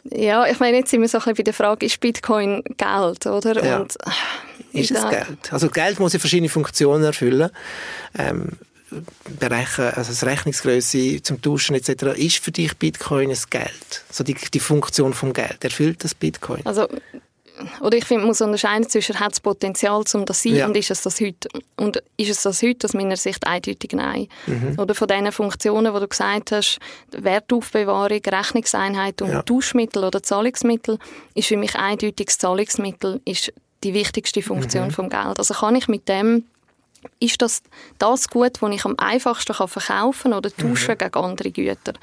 [0.06, 3.26] Ja, ich meine, jetzt sind wir so ein bisschen bei der Frage, ist Bitcoin Geld,
[3.26, 3.64] oder?
[3.64, 3.80] Ja.
[3.80, 3.96] Und,
[4.74, 5.10] äh, ist es.
[5.10, 5.52] Geld?
[5.54, 7.50] Also Geld muss ja verschiedene Funktionen erfüllen.
[8.18, 8.50] Ähm,
[9.40, 12.16] Bereichen, also das Rechnungsgröße zum Tauschen etc.
[12.16, 14.04] Ist für dich Bitcoin ein Geld?
[14.10, 16.62] Also die, die Funktion vom Geld, erfüllt das Bitcoin?
[16.66, 16.88] Also
[17.82, 20.66] oder ich finde, man muss unterscheiden zwischen hat es Potenzial, um das zu sein ja.
[20.68, 21.50] und ist es das heute.
[21.78, 24.28] Und ist es das heute aus meiner Sicht eindeutig nein.
[24.48, 24.78] Mhm.
[24.78, 26.80] Oder von diesen Funktionen, die du gesagt hast,
[27.12, 29.42] Wertaufbewahrung, Rechnungseinheit und ja.
[29.42, 31.00] Tauschmittel oder Zahlungsmittel,
[31.34, 33.54] ist für mich eindeutig das Zahlungsmittel ist
[33.84, 34.92] die wichtigste Funktion mhm.
[34.92, 35.38] vom Geld.
[35.38, 36.46] Also kann ich mit dem
[37.20, 37.64] ist das
[38.00, 40.98] das Gut, das ich am einfachsten verkaufen kann oder tauschen mhm.
[40.98, 41.94] gegen andere Güter?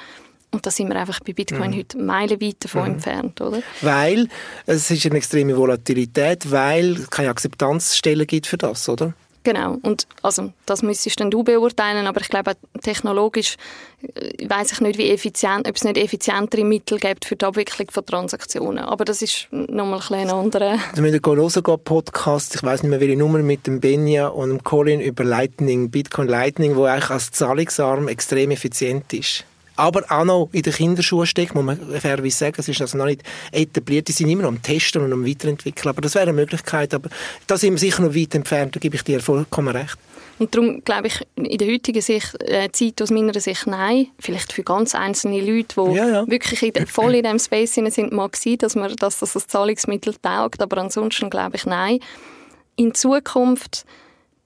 [0.52, 1.76] Und da sind wir einfach bei Bitcoin mhm.
[1.76, 2.95] heute meilenweit davon mhm.
[2.95, 3.62] entfernt, oder?
[3.83, 4.28] Weil
[4.66, 9.14] es ist eine extreme Volatilität, weil es keine Akzeptanzstellen gibt für das, oder?
[9.42, 9.78] Genau.
[9.83, 12.52] Und also, das müsstest dann du beurteilen, aber ich glaube,
[12.83, 13.57] technologisch
[14.14, 17.90] äh, weiß ich nicht, wie effizient, ob es nicht effizientere Mittel gibt für die Abwicklung
[17.90, 18.85] von Transaktionen.
[18.85, 20.78] Aber das ist nochmal ein ein anderer.
[20.90, 24.50] Also mit dem Golosoga Podcast, ich weiß nicht mehr welche Nummer, mit dem Benja und
[24.50, 29.45] dem Colin über Lightning, Bitcoin Lightning, wo eigentlich als Zahlungsarm extrem effizient ist
[29.80, 32.56] aber auch noch in den Kinderschuhen steckt, muss man fairerweise sagen.
[32.58, 34.08] Es ist also noch nicht etabliert.
[34.08, 35.88] Die sind immer noch am Testen und am Weiterentwickeln.
[35.88, 36.93] Aber das wäre eine Möglichkeit.
[36.93, 37.08] Aber
[37.47, 38.76] da sind wir sicher noch weit entfernt.
[38.76, 39.97] Da gebe ich dir vollkommen recht.
[40.38, 44.08] Und darum glaube ich, in der heutigen Sicht, äh, Zeit aus meiner Sicht nein.
[44.19, 46.26] Vielleicht für ganz einzelne Leute, die ja, ja.
[46.26, 50.14] wirklich in, voll in diesem Space sind, mag sein, dass, man, dass das als Zahlungsmittel
[50.21, 50.60] taugt.
[50.60, 52.00] Aber ansonsten glaube ich nein.
[52.76, 53.86] In Zukunft,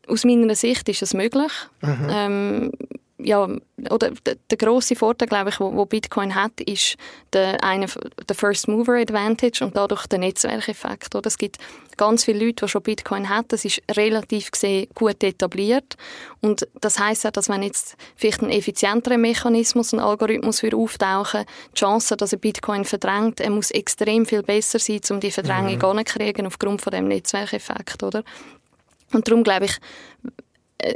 [0.07, 1.53] aus meiner Sicht, ist es möglich.
[1.81, 2.09] Mhm.
[2.09, 2.73] Ähm,
[3.19, 3.49] ja,
[3.91, 6.97] oder der, große Vorteil, glaube ich, wo, wo, Bitcoin hat, ist
[7.33, 7.87] der, eine,
[8.29, 11.15] der First Mover Advantage und dadurch der Netzwerkeffekt.
[11.15, 11.29] Oder?
[11.29, 11.59] Es gibt
[11.97, 13.47] ganz viele Leute, die schon Bitcoin haben.
[13.49, 15.97] Das ist relativ gesehen gut etabliert.
[16.41, 21.45] Und das heißt auch, dass wenn jetzt vielleicht ein effizienterer Mechanismus, ein Algorithmus für auftauchen,
[21.71, 25.77] die Chance, dass er Bitcoin verdrängt, er muss extrem viel besser sein, um die Verdrängung
[25.77, 25.85] mhm.
[25.85, 28.25] anzukriegen aufgrund von dem Netzwerkeffekt, oder?
[29.13, 29.79] Und darum glaube ich,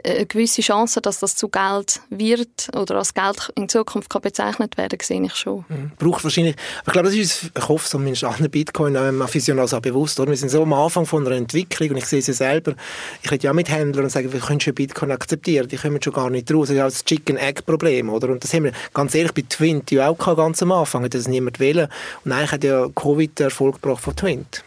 [0.04, 4.76] eine gewisse Chance, dass das zu Geld wird oder als Geld in Zukunft kann bezeichnet
[4.76, 5.64] werden, sehe ich schon.
[5.68, 5.92] Mhm.
[5.98, 10.30] Braucht wahrscheinlich, ich glaube, das ist uns, ich hoffe zumindest allen Bitcoin-Aficionados auch bewusst, oder?
[10.30, 12.74] wir sind so am Anfang von einer Entwicklung und ich sehe es ja selber,
[13.22, 16.12] ich rede ja mit Händlern und sage, wir können schon Bitcoin akzeptieren, die kommen schon
[16.12, 18.28] gar nicht raus, das ist ja das Chicken-Egg-Problem, oder?
[18.30, 21.28] Und das haben wir, ganz ehrlich, bei Twint ja auch ganz am Anfang, hat das
[21.28, 21.88] niemand wählen
[22.24, 24.64] und eigentlich hat ja Covid den Erfolg gebracht von Twint.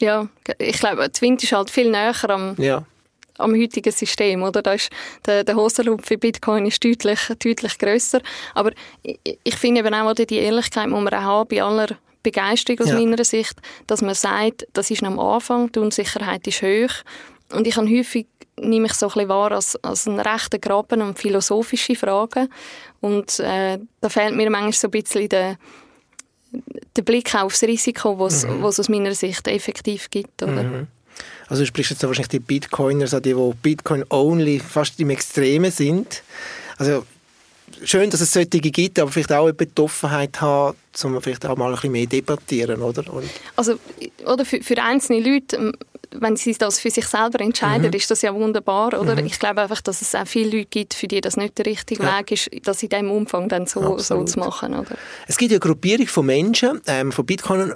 [0.00, 2.84] Ja, ich glaube, Twint ist halt viel näher am, ja
[3.38, 4.42] am heutigen System.
[4.42, 4.62] Oder?
[4.62, 4.90] Da ist
[5.26, 8.20] der, der Hosenloop für Bitcoin ist deutlich, deutlich grösser.
[8.54, 11.88] Aber ich, ich finde eben auch, die Ehrlichkeit muss man auch haben bei aller
[12.22, 12.94] Begeisterung aus ja.
[12.94, 13.54] meiner Sicht,
[13.86, 17.02] dass man sagt, das ist noch am Anfang, die Unsicherheit ist hoch.
[17.52, 21.02] Und ich habe häufig nehme ich so ein bisschen wahr als, als einen rechten Graben
[21.02, 22.48] um philosophische Fragen.
[23.00, 25.56] Und äh, da fehlt mir manchmal so ein bisschen der,
[26.96, 28.64] der Blick aufs Risiko, was mhm.
[28.64, 30.42] es aus meiner Sicht effektiv gibt.
[30.42, 30.62] Oder?
[30.62, 30.86] Mhm.
[31.52, 36.22] Also du sprichst jetzt wahrscheinlich die Bitcoiners, die, die Bitcoin-only fast im Extreme sind.
[36.78, 37.04] Also
[37.84, 41.66] schön, dass es solche gibt, aber vielleicht auch eine Betroffenheit haben, um vielleicht auch mal
[41.66, 43.12] ein bisschen mehr debattieren, oder?
[43.12, 43.78] Und also,
[44.24, 45.74] oder für, für einzelne Leute, ähm,
[46.20, 47.96] wenn sie das für sich selber entscheiden, mhm.
[47.96, 49.16] ist das ja wunderbar, oder?
[49.16, 49.26] Mhm.
[49.26, 52.02] Ich glaube einfach, dass es auch viele Leute gibt, für die das nicht der richtige
[52.02, 52.18] ja.
[52.18, 54.96] Weg ist, das in diesem Umfang dann so, so zu machen, oder?
[55.26, 57.72] Es gibt ja eine Gruppierung von Menschen, ähm, von Bitcoin,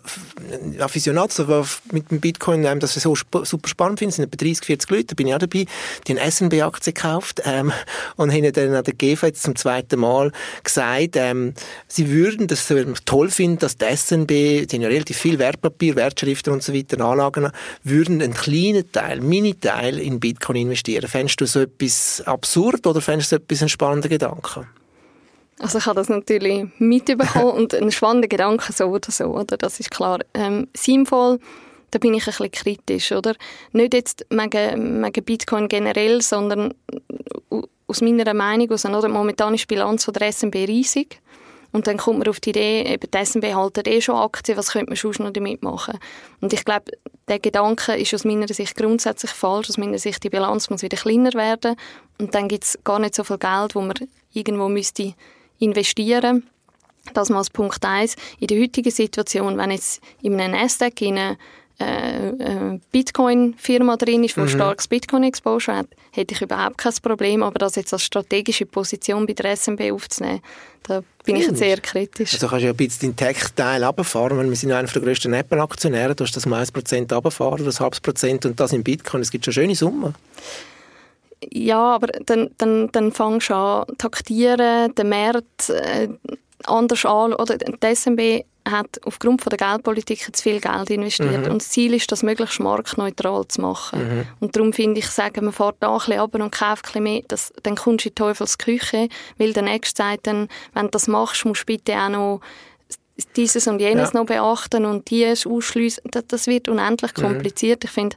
[0.79, 4.45] Aficionados, die mit dem Bitcoin ähm, das so sp super spannend finden, es sind etwa
[4.45, 5.67] 30, 40 Leute, da bin ich auch dabei,
[6.07, 7.73] die eine SNB-Aktie gekauft ähm,
[8.17, 11.55] und haben dann an der GV jetzt zum zweiten Mal gesagt, ähm,
[11.89, 12.67] sie würden das
[13.05, 17.01] toll finden, dass die SNB, die haben ja relativ viel Wertpapier, Wertschriften und so weiter,
[17.05, 17.51] Anlagen,
[17.85, 21.09] würden einen kleinen Teil, Mini-Teil in Bitcoin investieren.
[21.09, 24.67] Fändest du so etwas absurd oder fändest du so etwas einen spannenden Gedanken?
[25.59, 29.57] Also ich habe das natürlich mitbekommen und ein spannender Gedanke so oder so, oder?
[29.57, 30.19] Das ist klar.
[30.35, 31.39] Ähm, sinnvoll,
[31.91, 33.35] da bin ich ein bisschen kritisch, oder?
[33.73, 36.75] Nicht jetzt wegen, wegen Bitcoin generell, sondern
[37.87, 41.21] aus meiner Meinung, aus einer momentanen Bilanz von der SMB riesig.
[41.77, 44.71] Und dann kommt man auf die Idee, eben die SNB haltet eh schon Aktien, was
[44.71, 45.99] könnte man sonst noch damit machen?
[46.41, 46.91] Und ich glaube,
[47.29, 49.69] der Gedanke ist aus meiner Sicht grundsätzlich falsch.
[49.69, 51.77] Aus meiner Sicht, die Bilanz muss wieder kleiner werden.
[52.19, 53.93] Und dann gibt es gar nicht so viel Geld, wo man
[54.33, 55.13] irgendwo müsste
[55.59, 56.49] investieren
[57.13, 58.17] Das mal als Punkt eins.
[58.41, 61.37] In der heutigen Situation, wenn jetzt in einem Nasdaq äh,
[61.79, 64.49] äh, Bitcoin-Firma drin ist, die mhm.
[64.49, 67.43] starkes Bitcoin-Exposure hat, hätte ich überhaupt kein Problem.
[67.43, 70.41] Aber das jetzt als strategische Position bei der SMB aufzunehmen,
[70.85, 72.33] da bin ich sehr kritisch.
[72.35, 74.49] Also kannst du ja ein bisschen den Tech-Teil runterfahren.
[74.49, 76.15] Wir sind ja einer der grössten Apple-Aktionäre.
[76.15, 79.21] Du hast das um 1% runterfahren, das halbes Prozent und das in Bitcoin.
[79.21, 80.15] Es gibt schon schöne Summen.
[81.53, 86.09] Ja, aber dann, dann, dann fängst du an taktieren, den Markt äh,
[86.65, 87.35] anders an.
[87.35, 91.47] Oder die SMB hat aufgrund von der Geldpolitik zu viel Geld investiert.
[91.47, 91.53] Mhm.
[91.53, 93.99] Und das Ziel ist, das möglichst marktneutral zu machen.
[94.01, 94.25] Mhm.
[94.41, 97.03] Und darum finde ich, sagen, man fährt da ein bisschen runter und kauft ein bisschen
[97.03, 100.91] mehr, das, dann kommst du in die Teufelsküche, weil der Nächste sagt dann, wenn du
[100.91, 102.41] das machst, musst du bitte auch noch
[103.37, 104.21] dieses und jenes ja.
[104.21, 106.03] noch beachten und dies ausschliessen.
[106.11, 107.23] Das, das wird unendlich mhm.
[107.23, 107.85] kompliziert.
[107.85, 107.87] Mhm.
[107.87, 108.17] Ich finde,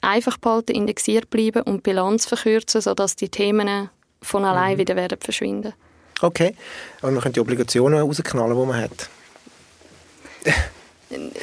[0.00, 3.90] einfach behalten, indexiert bleiben und Bilanz verkürzen, sodass die Themen
[4.22, 4.78] von allein mhm.
[4.78, 5.72] wieder werden verschwinden.
[6.20, 6.54] Okay.
[7.02, 9.10] Und man könnte die Obligationen rausknallen, die man hat.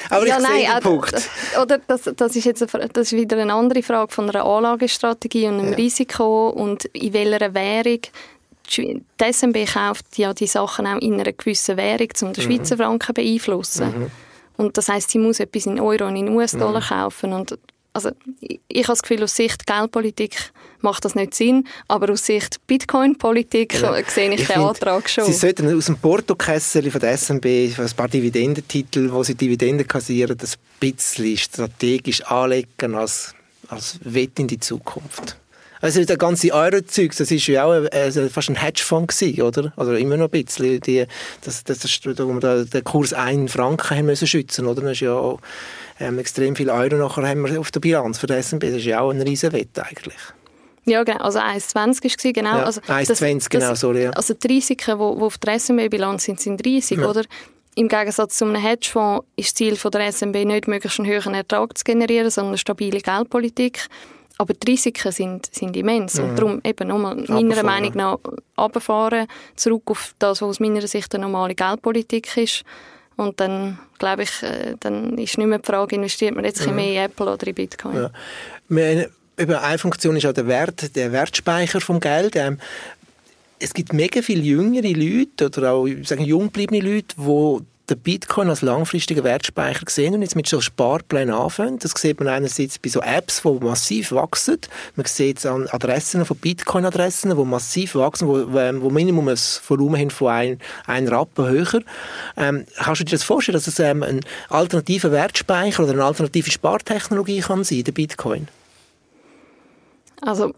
[0.09, 1.29] Aber ja, ich nein, sehe den Punkt.
[1.61, 5.47] Oder das, das, ist jetzt eine, das ist wieder eine andere Frage von einer Anlagestrategie
[5.47, 5.75] und einem ja.
[5.75, 7.99] Risiko und in welcher Währung.
[8.69, 12.51] Die SMB kauft ja die Sachen auch in einer gewissen Währung, um den mhm.
[12.51, 13.87] Schweizer Franken beeinflussen.
[13.87, 14.11] Mhm.
[14.55, 16.85] Und das heißt, sie muss etwas in Euro und in US-Dollar mhm.
[16.85, 17.33] kaufen.
[17.33, 17.57] Und
[17.93, 20.51] also ich, ich habe das Gefühl, aus Sicht Geldpolitik
[20.83, 23.93] macht das nicht Sinn, aber aus Sicht Bitcoin-Politik ja.
[24.07, 25.25] sehe ich, ich den find, Antrag schon.
[25.25, 27.45] Sie sollten aus dem Portokessel von der SNB
[27.77, 33.33] ein paar Dividendentitel, wo sie Dividenden kassieren, das ein bisschen strategisch anlegen als,
[33.67, 35.37] als Wett in die Zukunft.
[35.81, 39.73] Also der ganze Euro-Zeug, das ist ja auch äh, fast ein Hedgefonds gewesen, oder?
[39.75, 40.79] Also immer noch ein bisschen.
[40.79, 41.05] Die,
[41.41, 44.81] das, das, das, wo wir den Kurs 1 Franken haben müssen schützen, oder?
[44.81, 45.41] Das ist ja auch,
[45.99, 48.61] ähm, extrem viel Euro nachher haben wir auf der Bilanz für den SNB.
[48.61, 50.15] Das ist ja auch ein riesen Wett eigentlich.
[50.85, 51.19] Ja, genau.
[51.19, 52.57] Also 1,20 war genau.
[52.57, 54.03] Ja, also 1,20, genau, sorry.
[54.03, 54.09] Ja.
[54.11, 57.07] Also die Risiken, die auf der SNB-Bilanz sind, sind riesig, ja.
[57.07, 57.23] oder?
[57.75, 61.33] Im Gegensatz zu einem Hedgefonds ist das Ziel von der SNB nicht, möglichst einen höheren
[61.33, 63.87] Ertrag zu generieren, sondern eine stabile Geldpolitik.
[64.37, 66.15] Aber die Risiken sind, sind immens.
[66.15, 66.23] Mhm.
[66.23, 68.17] Und darum eben nochmal, meiner Meinung nach,
[68.57, 72.63] runterfahren, zurück auf das, was aus meiner Sicht eine normale Geldpolitik ist.
[73.15, 76.75] Und dann, glaube ich, äh, dann ist nicht mehr die Frage, investiert man jetzt mhm.
[76.75, 77.95] mehr in Apple oder in Bitcoin.
[77.95, 78.11] Ja.
[79.35, 82.35] Über eine Funktion ist auch der Wert, der Wertspeicher vom Geld.
[82.35, 82.59] Ähm,
[83.59, 88.61] es gibt mega viele jüngere Leute oder auch sagen, jung Leute, die den Bitcoin als
[88.61, 91.79] langfristigen Wertspeicher gesehen und jetzt mit so Sparplänen anfangen.
[91.79, 94.59] Das sieht man einerseits bei so Apps, die massiv wachsen.
[94.95, 99.37] Man sieht es an Adressen von Bitcoin-Adressen, die massiv wachsen, wo, ähm, wo Minimum ein
[99.67, 101.81] Volumen haben von ein, ein Rappen höher.
[102.37, 106.51] Ähm, kannst du dir das vorstellen, dass es ähm, ein alternativer Wertspeicher oder eine alternative
[106.51, 108.47] Spartechnologie kann sein, der Bitcoin?
[110.25, 110.53] Also,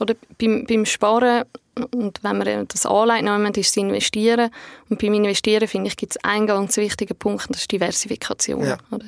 [0.00, 1.44] oder beim, beim Sparen
[1.92, 4.50] und wenn man das anlegt, dann ist es investieren.
[4.88, 8.64] Und beim Investieren, finde ich, gibt es einen ganz wichtigen Punkt, das ist Diversifikation.
[8.64, 8.78] Ja.
[8.90, 9.06] Oder?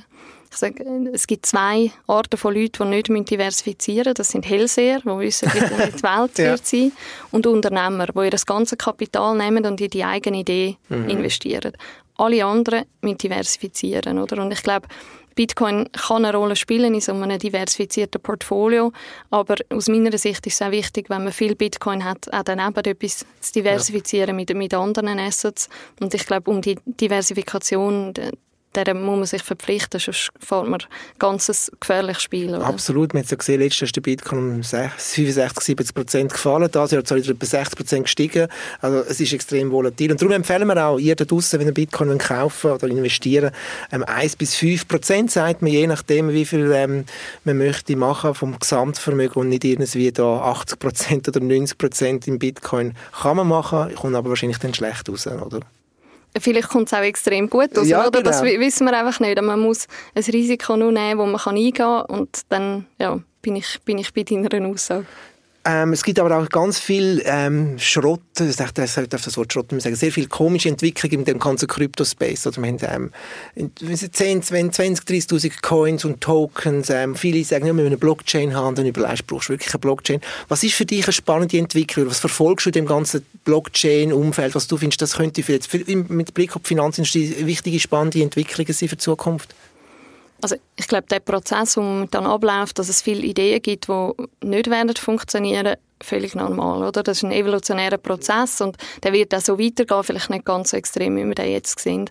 [0.52, 4.14] Ich sage, es gibt zwei Arten von Leuten, die nicht diversifizieren müssen.
[4.14, 6.44] Das sind Hellseher, die wissen, wie die Welt ja.
[6.44, 6.92] wird sein,
[7.30, 11.08] und Unternehmer, die ihr das ganze Kapital nehmen und in die eigene Idee mhm.
[11.08, 11.72] investieren.
[12.16, 14.18] Alle anderen müssen diversifizieren.
[14.18, 14.42] Oder?
[14.42, 14.88] Und ich glaube,
[15.40, 18.92] Bitcoin kann eine Rolle spielen in so einem diversifizierten Portfolio,
[19.30, 22.76] aber aus meiner Sicht ist es auch wichtig, wenn man viel Bitcoin hat, auch daneben
[22.84, 24.34] etwas zu diversifizieren ja.
[24.34, 25.70] mit, mit anderen Assets.
[25.98, 28.12] Und ich glaube, um die Diversifikation
[28.74, 30.86] der muss man sich verpflichten, sonst fährt man ein
[31.18, 32.54] ganz gefährliches Spiel.
[32.54, 32.66] Oder?
[32.66, 36.32] Absolut, man hat es ja gesehen, letztes Jahr ist der Bitcoin um 65, 70 Prozent
[36.32, 38.48] gefallen, das Jahr ist er etwa 60 Prozent gestiegen,
[38.80, 41.74] also es ist extrem volatil und darum empfehlen wir auch, ihr da draussen, wenn ihr
[41.74, 43.50] Bitcoin kaufen oder investieren,
[43.90, 47.04] ähm, 1 bis 5 Prozent sagt man, je nachdem, wie viel ähm,
[47.44, 52.38] man möchte machen vom Gesamtvermögen und nicht irgendwie da 80 Prozent oder 90 Prozent im
[52.38, 55.60] Bitcoin kann man machen, kommt aber wahrscheinlich dann schlecht raus, oder?
[56.38, 58.10] Vielleicht kommt es auch extrem gut aus, ja, oder?
[58.10, 58.30] Genau.
[58.30, 59.40] Das wissen wir einfach nicht.
[59.40, 63.80] Man muss ein Risiko nur nehmen, das man eingehen kann und dann ja, bin, ich,
[63.84, 65.06] bin ich bei deiner Aussage.
[65.62, 69.94] Ähm, es gibt aber auch ganz viel ähm, Schrott, ich darf das Wort Schrott sagen,
[69.94, 72.46] sehr viel komische Entwicklung in dem ganzen Kryptospace.
[72.46, 73.12] Also wir haben
[73.56, 76.88] ähm, 10, 20, 20 30'000 Coins und Tokens.
[76.88, 79.80] Ähm, viele sagen, ja, wir müssen eine Blockchain haben, dann überlegst brauchst du wirklich eine
[79.80, 80.22] Blockchain.
[80.48, 82.06] Was ist für dich eine spannende Entwicklung?
[82.06, 84.54] Was verfolgst du in dem ganzen Blockchain-Umfeld?
[84.54, 88.22] Was du findest, das könnte für jetzt für, mit Blick auf die Finanzindustrie wichtige, spannende
[88.22, 89.54] Entwicklungen sein für die Zukunft?
[90.42, 94.70] Also ich glaube, der Prozess, der dann abläuft, dass es viele Ideen gibt, die nicht
[94.70, 97.02] werden funktionieren, völlig normal, oder?
[97.02, 100.76] Das ist ein evolutionärer Prozess und der wird auch so weitergehen, vielleicht nicht ganz so
[100.76, 102.08] extrem, wie wir den jetzt sehen.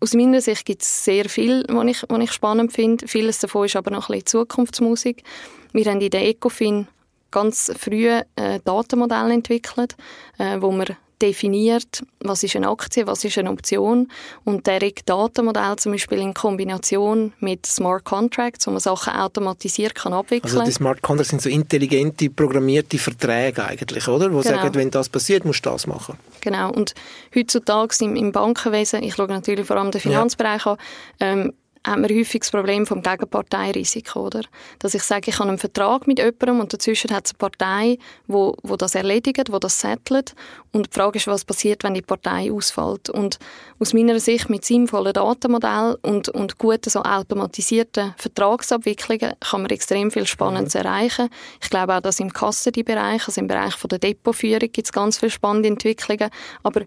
[0.00, 3.08] Aus meiner Sicht gibt es sehr viel, was ich, was ich spannend finde.
[3.08, 5.24] Vieles davon ist aber noch ein bisschen Zukunftsmusik.
[5.72, 6.86] Wir haben in der Ecofin
[7.30, 9.96] ganz früh äh, Datenmodelle entwickelt,
[10.38, 14.10] äh, wo wir definiert, was ist eine Aktie, was ist eine Option
[14.44, 20.12] und der Datenmodell zum Beispiel in Kombination mit Smart Contracts, wo man Sachen automatisiert kann
[20.12, 20.52] abwickeln.
[20.52, 24.32] Also die Smart Contracts sind so intelligente, programmierte Verträge eigentlich, oder?
[24.32, 24.56] Wo genau.
[24.56, 26.16] sagen, wenn das passiert, musst du das machen.
[26.40, 26.94] Genau und
[27.34, 30.72] heutzutage im, im Bankenwesen, ich schaue natürlich vor allem den Finanzbereich ja.
[30.72, 30.78] an,
[31.20, 31.52] ähm,
[31.86, 34.42] haben wir häufig das Problem vom Gegenparteirisiko, oder?
[34.78, 37.98] Dass ich sage, ich habe einen Vertrag mit jemandem und dazwischen hat es eine Partei,
[38.26, 40.34] wo, wo das erledigt, wo das settelt
[40.72, 43.10] und die Frage ist, was passiert, wenn die Partei ausfällt.
[43.10, 43.38] Und
[43.78, 50.10] aus meiner Sicht mit sinnvollen Datenmodellen und, und guten so automatisierten Vertragsabwicklungen kann man extrem
[50.10, 50.80] viel Spannendes mhm.
[50.80, 51.28] erreichen.
[51.62, 55.18] Ich glaube auch, dass im Custody-Bereich, also im Bereich von der Depotführung gibt es ganz
[55.18, 56.30] viele spannende Entwicklungen,
[56.62, 56.82] aber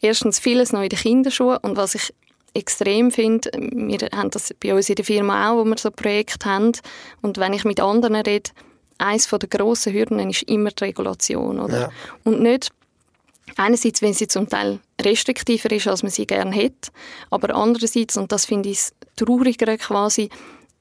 [0.00, 2.12] erstens vieles noch in den Kinderschuhen und was ich
[2.54, 6.48] extrem finde, wir haben das bei uns in der Firma auch, wo wir so Projekte
[6.48, 6.72] haben
[7.20, 8.50] und wenn ich mit anderen rede,
[8.98, 11.58] eines der grossen Hürden ist immer die Regulation.
[11.58, 11.80] Oder?
[11.80, 11.90] Ja.
[12.22, 12.70] Und nicht
[13.56, 16.90] einerseits, wenn sie zum Teil restriktiver ist, als man sie gerne hätte,
[17.30, 20.30] aber andererseits, und das finde ich das Traurigere quasi,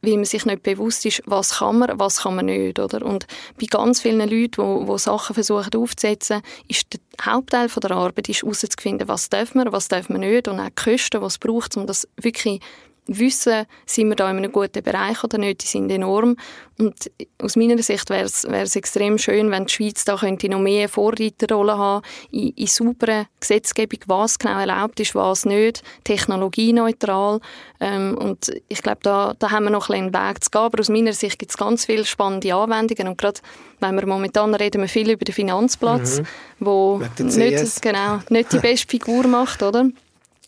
[0.03, 3.03] weil man sich nicht bewusst ist, was kann man, was kann man nicht, oder?
[3.05, 3.25] Und
[3.59, 9.07] bei ganz vielen Leuten, die, Sachen versuchen aufzusetzen, ist der Hauptteil von der Arbeit herauszufinden,
[9.07, 11.87] was darf man, was darf man nicht und auch die Kosten, was es braucht, um
[11.87, 12.59] das wirklich
[13.07, 16.35] wissen, sind wir da in einem guten Bereich oder nicht, die sind enorm.
[16.79, 20.89] Und aus meiner Sicht wäre es extrem schön, wenn die Schweiz da könnte noch mehr
[20.89, 27.41] Vorreiterrolle haben in, in sauberer Gesetzgebung, was genau erlaubt ist, was nicht, technologieneutral.
[27.79, 30.61] Ähm, und ich glaube, da, da haben wir noch ein einen Weg zu gehen.
[30.61, 33.07] Aber aus meiner Sicht gibt es ganz viele spannende Anwendungen.
[33.07, 33.39] Und gerade,
[33.79, 36.25] wenn wir momentan reden wir viel über den Finanzplatz, mhm.
[36.59, 39.85] wo nicht, genau, nicht die beste Figur macht, oder?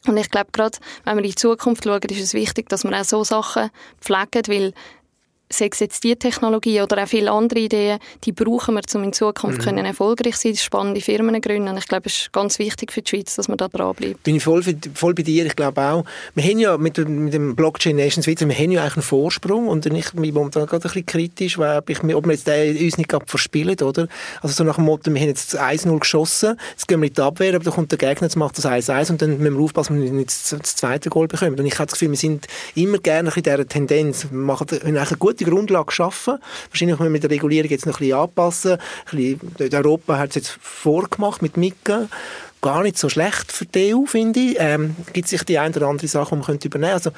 [0.07, 2.99] Und ich glaube, gerade wenn wir in die Zukunft schauen, ist es wichtig, dass wir
[2.99, 4.73] auch so Sachen pflegen, weil
[5.49, 9.13] sei es jetzt die Technologie oder auch viele andere Ideen, die brauchen wir, um in
[9.13, 9.63] Zukunft mhm.
[9.63, 11.69] können erfolgreich sein, spannende Firmen gründen.
[11.69, 14.23] Und ich glaube, es ist ganz wichtig für die Schweiz, dass man da dranbleibt.
[14.23, 15.45] Bin ich voll, voll bei dir.
[15.45, 18.81] Ich glaube auch, wir haben ja mit, mit dem Blockchain Nation Schweiz, wir haben ja
[18.81, 22.33] eigentlich einen Vorsprung und ich bin momentan gerade ein bisschen kritisch, weil ich, ob wir
[22.33, 24.07] jetzt den uns nicht verspielen, oder?
[24.41, 27.21] Also so nach dem Motto, wir haben jetzt 1-0 geschossen, jetzt gehen wir in die
[27.21, 29.99] Abwehr, aber dann kommt der Gegner, jetzt macht das 1-1 und dann müssen wir aufpassen,
[29.99, 31.57] dass wir nicht das, zweite Goal bekommen.
[31.59, 35.05] Und ich habe das Gefühl, wir sind immer gerne in dieser Tendenz, wir machen eine
[35.17, 36.39] gute gute Grundlage schaffen.
[36.69, 38.77] Wahrscheinlich müssen wir mit der Regulierung jetzt noch ein bisschen anpassen.
[39.11, 42.07] Ein bisschen, Europa hat es jetzt vorgemacht mit MICA
[42.61, 44.55] gar nicht so schlecht für die EU, finde ich.
[44.59, 47.11] Ähm, gibt sich die eine oder andere Sache, die man könnte übernehmen könnte.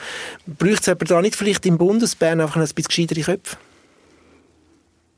[0.45, 3.57] Also braucht es da nicht vielleicht im Bundesbern einfach ein bisschen gescheitere Köpfe?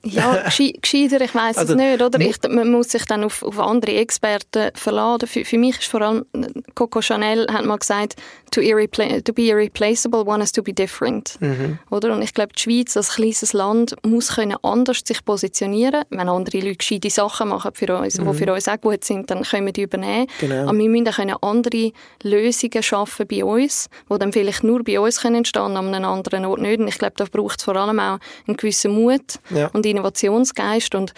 [0.04, 2.20] Ja, gescheiter, ich weiß also, es nicht, oder?
[2.22, 5.28] Ich, man muss sich dann auf, auf andere Experten verladen.
[5.28, 6.26] Für, für mich ist vor allem,
[6.74, 8.16] Coco Chanel hat mal gesagt,
[8.52, 11.36] to, to be irreplaceable, one has to be different.
[11.42, 11.80] Mhm.
[11.90, 12.14] Oder?
[12.14, 16.04] Und ich glaube, die Schweiz als kleines Land muss können anders sich positionieren.
[16.10, 18.32] Wenn andere Leute gescheite Sachen machen für uns, mhm.
[18.32, 20.28] die für uns auch gut sind, dann können wir die übernehmen.
[20.40, 20.70] Genau.
[20.70, 21.92] Aber wir müssen können andere
[22.24, 26.46] Lösungen schaffen bei uns, die dann vielleicht nur bei uns können entstehen, an einem anderen
[26.46, 26.80] Ort nicht.
[26.80, 29.68] Und ich glaube, da braucht es vor allem auch einen gewissen Mut ja.
[29.74, 31.14] und Innovationsgeist und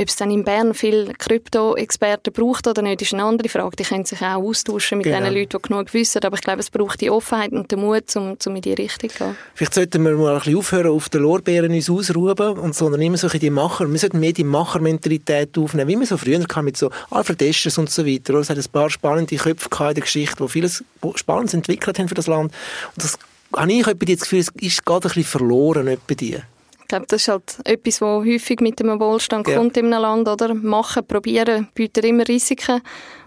[0.00, 3.76] ob es dann in Bern viele Krypto-Experten braucht oder nicht, ist eine andere Frage.
[3.76, 5.20] Die können sich auch austauschen mit genau.
[5.20, 6.24] den Leuten, die genug wissen.
[6.24, 9.10] Aber ich glaube, es braucht die Offenheit und den Mut, um, um in die Richtung
[9.10, 9.36] zu gehen.
[9.54, 13.18] Vielleicht sollten wir mal ein bisschen aufhören, auf den Lorbeeren uns ausruhen, und sondern immer
[13.18, 16.78] so die Macher, wir sollten mehr die Machermentalität aufnehmen, wie man so früher kann mit
[16.78, 18.34] so Alfred Eschers und so weiter.
[18.34, 20.82] Es hat ein paar spannende Köpfe in der Geschichte, die vieles
[21.16, 22.54] Spannendes entwickelt haben für das Land.
[22.94, 23.18] Und das
[23.54, 26.14] habe ich das Gefühl, es ist gerade ein bisschen verloren bei
[26.90, 29.56] dir glaube, das ist halt etwas, was häufig mit dem Wohlstand ja.
[29.56, 30.54] kommt in einem Land, oder?
[30.54, 32.82] Machen, probieren, bietet immer Risiken.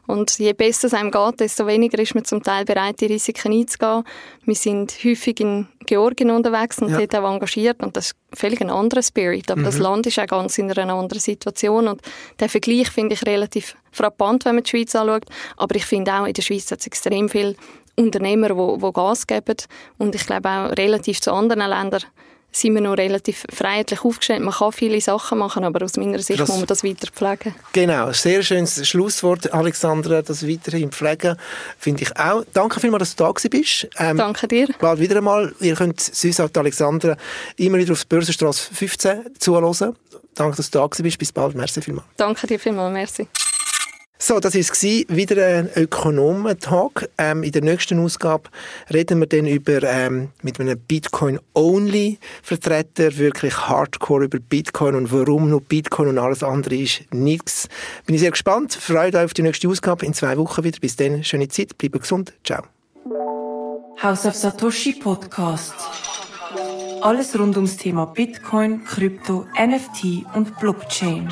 [0.06, 3.54] Und je besser es einem geht, desto weniger ist man zum Teil bereit, die Risiken
[3.54, 4.04] einzugehen.
[4.43, 6.97] Wir sind häufig in Georgien unterwegs und ja.
[6.97, 9.49] dort auch engagiert und das ist völlig ein anderer Spirit.
[9.49, 9.65] Aber mhm.
[9.65, 12.02] das Land ist auch ganz in einer anderen Situation und
[12.39, 15.26] der Vergleich finde ich relativ frappant, wenn man die Schweiz anschaut.
[15.56, 17.56] Aber ich finde auch, in der Schweiz hat es extrem viele
[17.95, 19.56] Unternehmer, die, die Gas geben
[19.99, 22.04] und ich glaube auch relativ zu anderen Ländern
[22.56, 24.42] sind wir noch relativ freiheitlich aufgestellt.
[24.42, 27.56] Man kann viele Sachen machen, aber aus meiner Sicht das, muss man das weiter pflegen.
[27.74, 31.38] Genau, sehr schönes Schlusswort, Alexandra, das weiterhin pflegen,
[31.78, 32.44] finde ich auch.
[32.54, 33.88] Danke vielmals, dass du da bist.
[33.98, 34.68] Ähm, Danke dir.
[34.80, 35.54] Bald wieder einmal.
[35.60, 37.18] Ihr könnt süß auch Alexandra
[37.58, 39.96] immer wieder auf der Börsenstraße 15 zuhören.
[40.36, 41.18] Danke, dass du da bist.
[41.18, 41.56] Bis bald.
[41.56, 42.08] Merci vielmals.
[42.18, 42.94] Danke dir vielmals.
[42.94, 43.28] Merci.
[44.26, 44.82] So, das war es.
[44.82, 47.10] Wieder ein Ökonomen-Talk.
[47.18, 48.50] Ähm, in der nächsten Ausgabe
[48.90, 55.60] reden wir dann über, ähm, mit einem Bitcoin-Only-Vertreter, wirklich hardcore über Bitcoin und warum nur
[55.60, 57.68] Bitcoin und alles andere ist nichts.
[58.06, 58.74] Bin ich sehr gespannt.
[58.74, 60.80] Freut euch auf die nächste Ausgabe in zwei Wochen wieder.
[60.80, 62.32] Bis dann, schöne Zeit, bleibt gesund.
[62.46, 62.64] Ciao.
[64.02, 65.74] House of Satoshi Podcast.
[67.02, 71.28] Alles rund ums Thema Bitcoin, Krypto, NFT und Blockchain.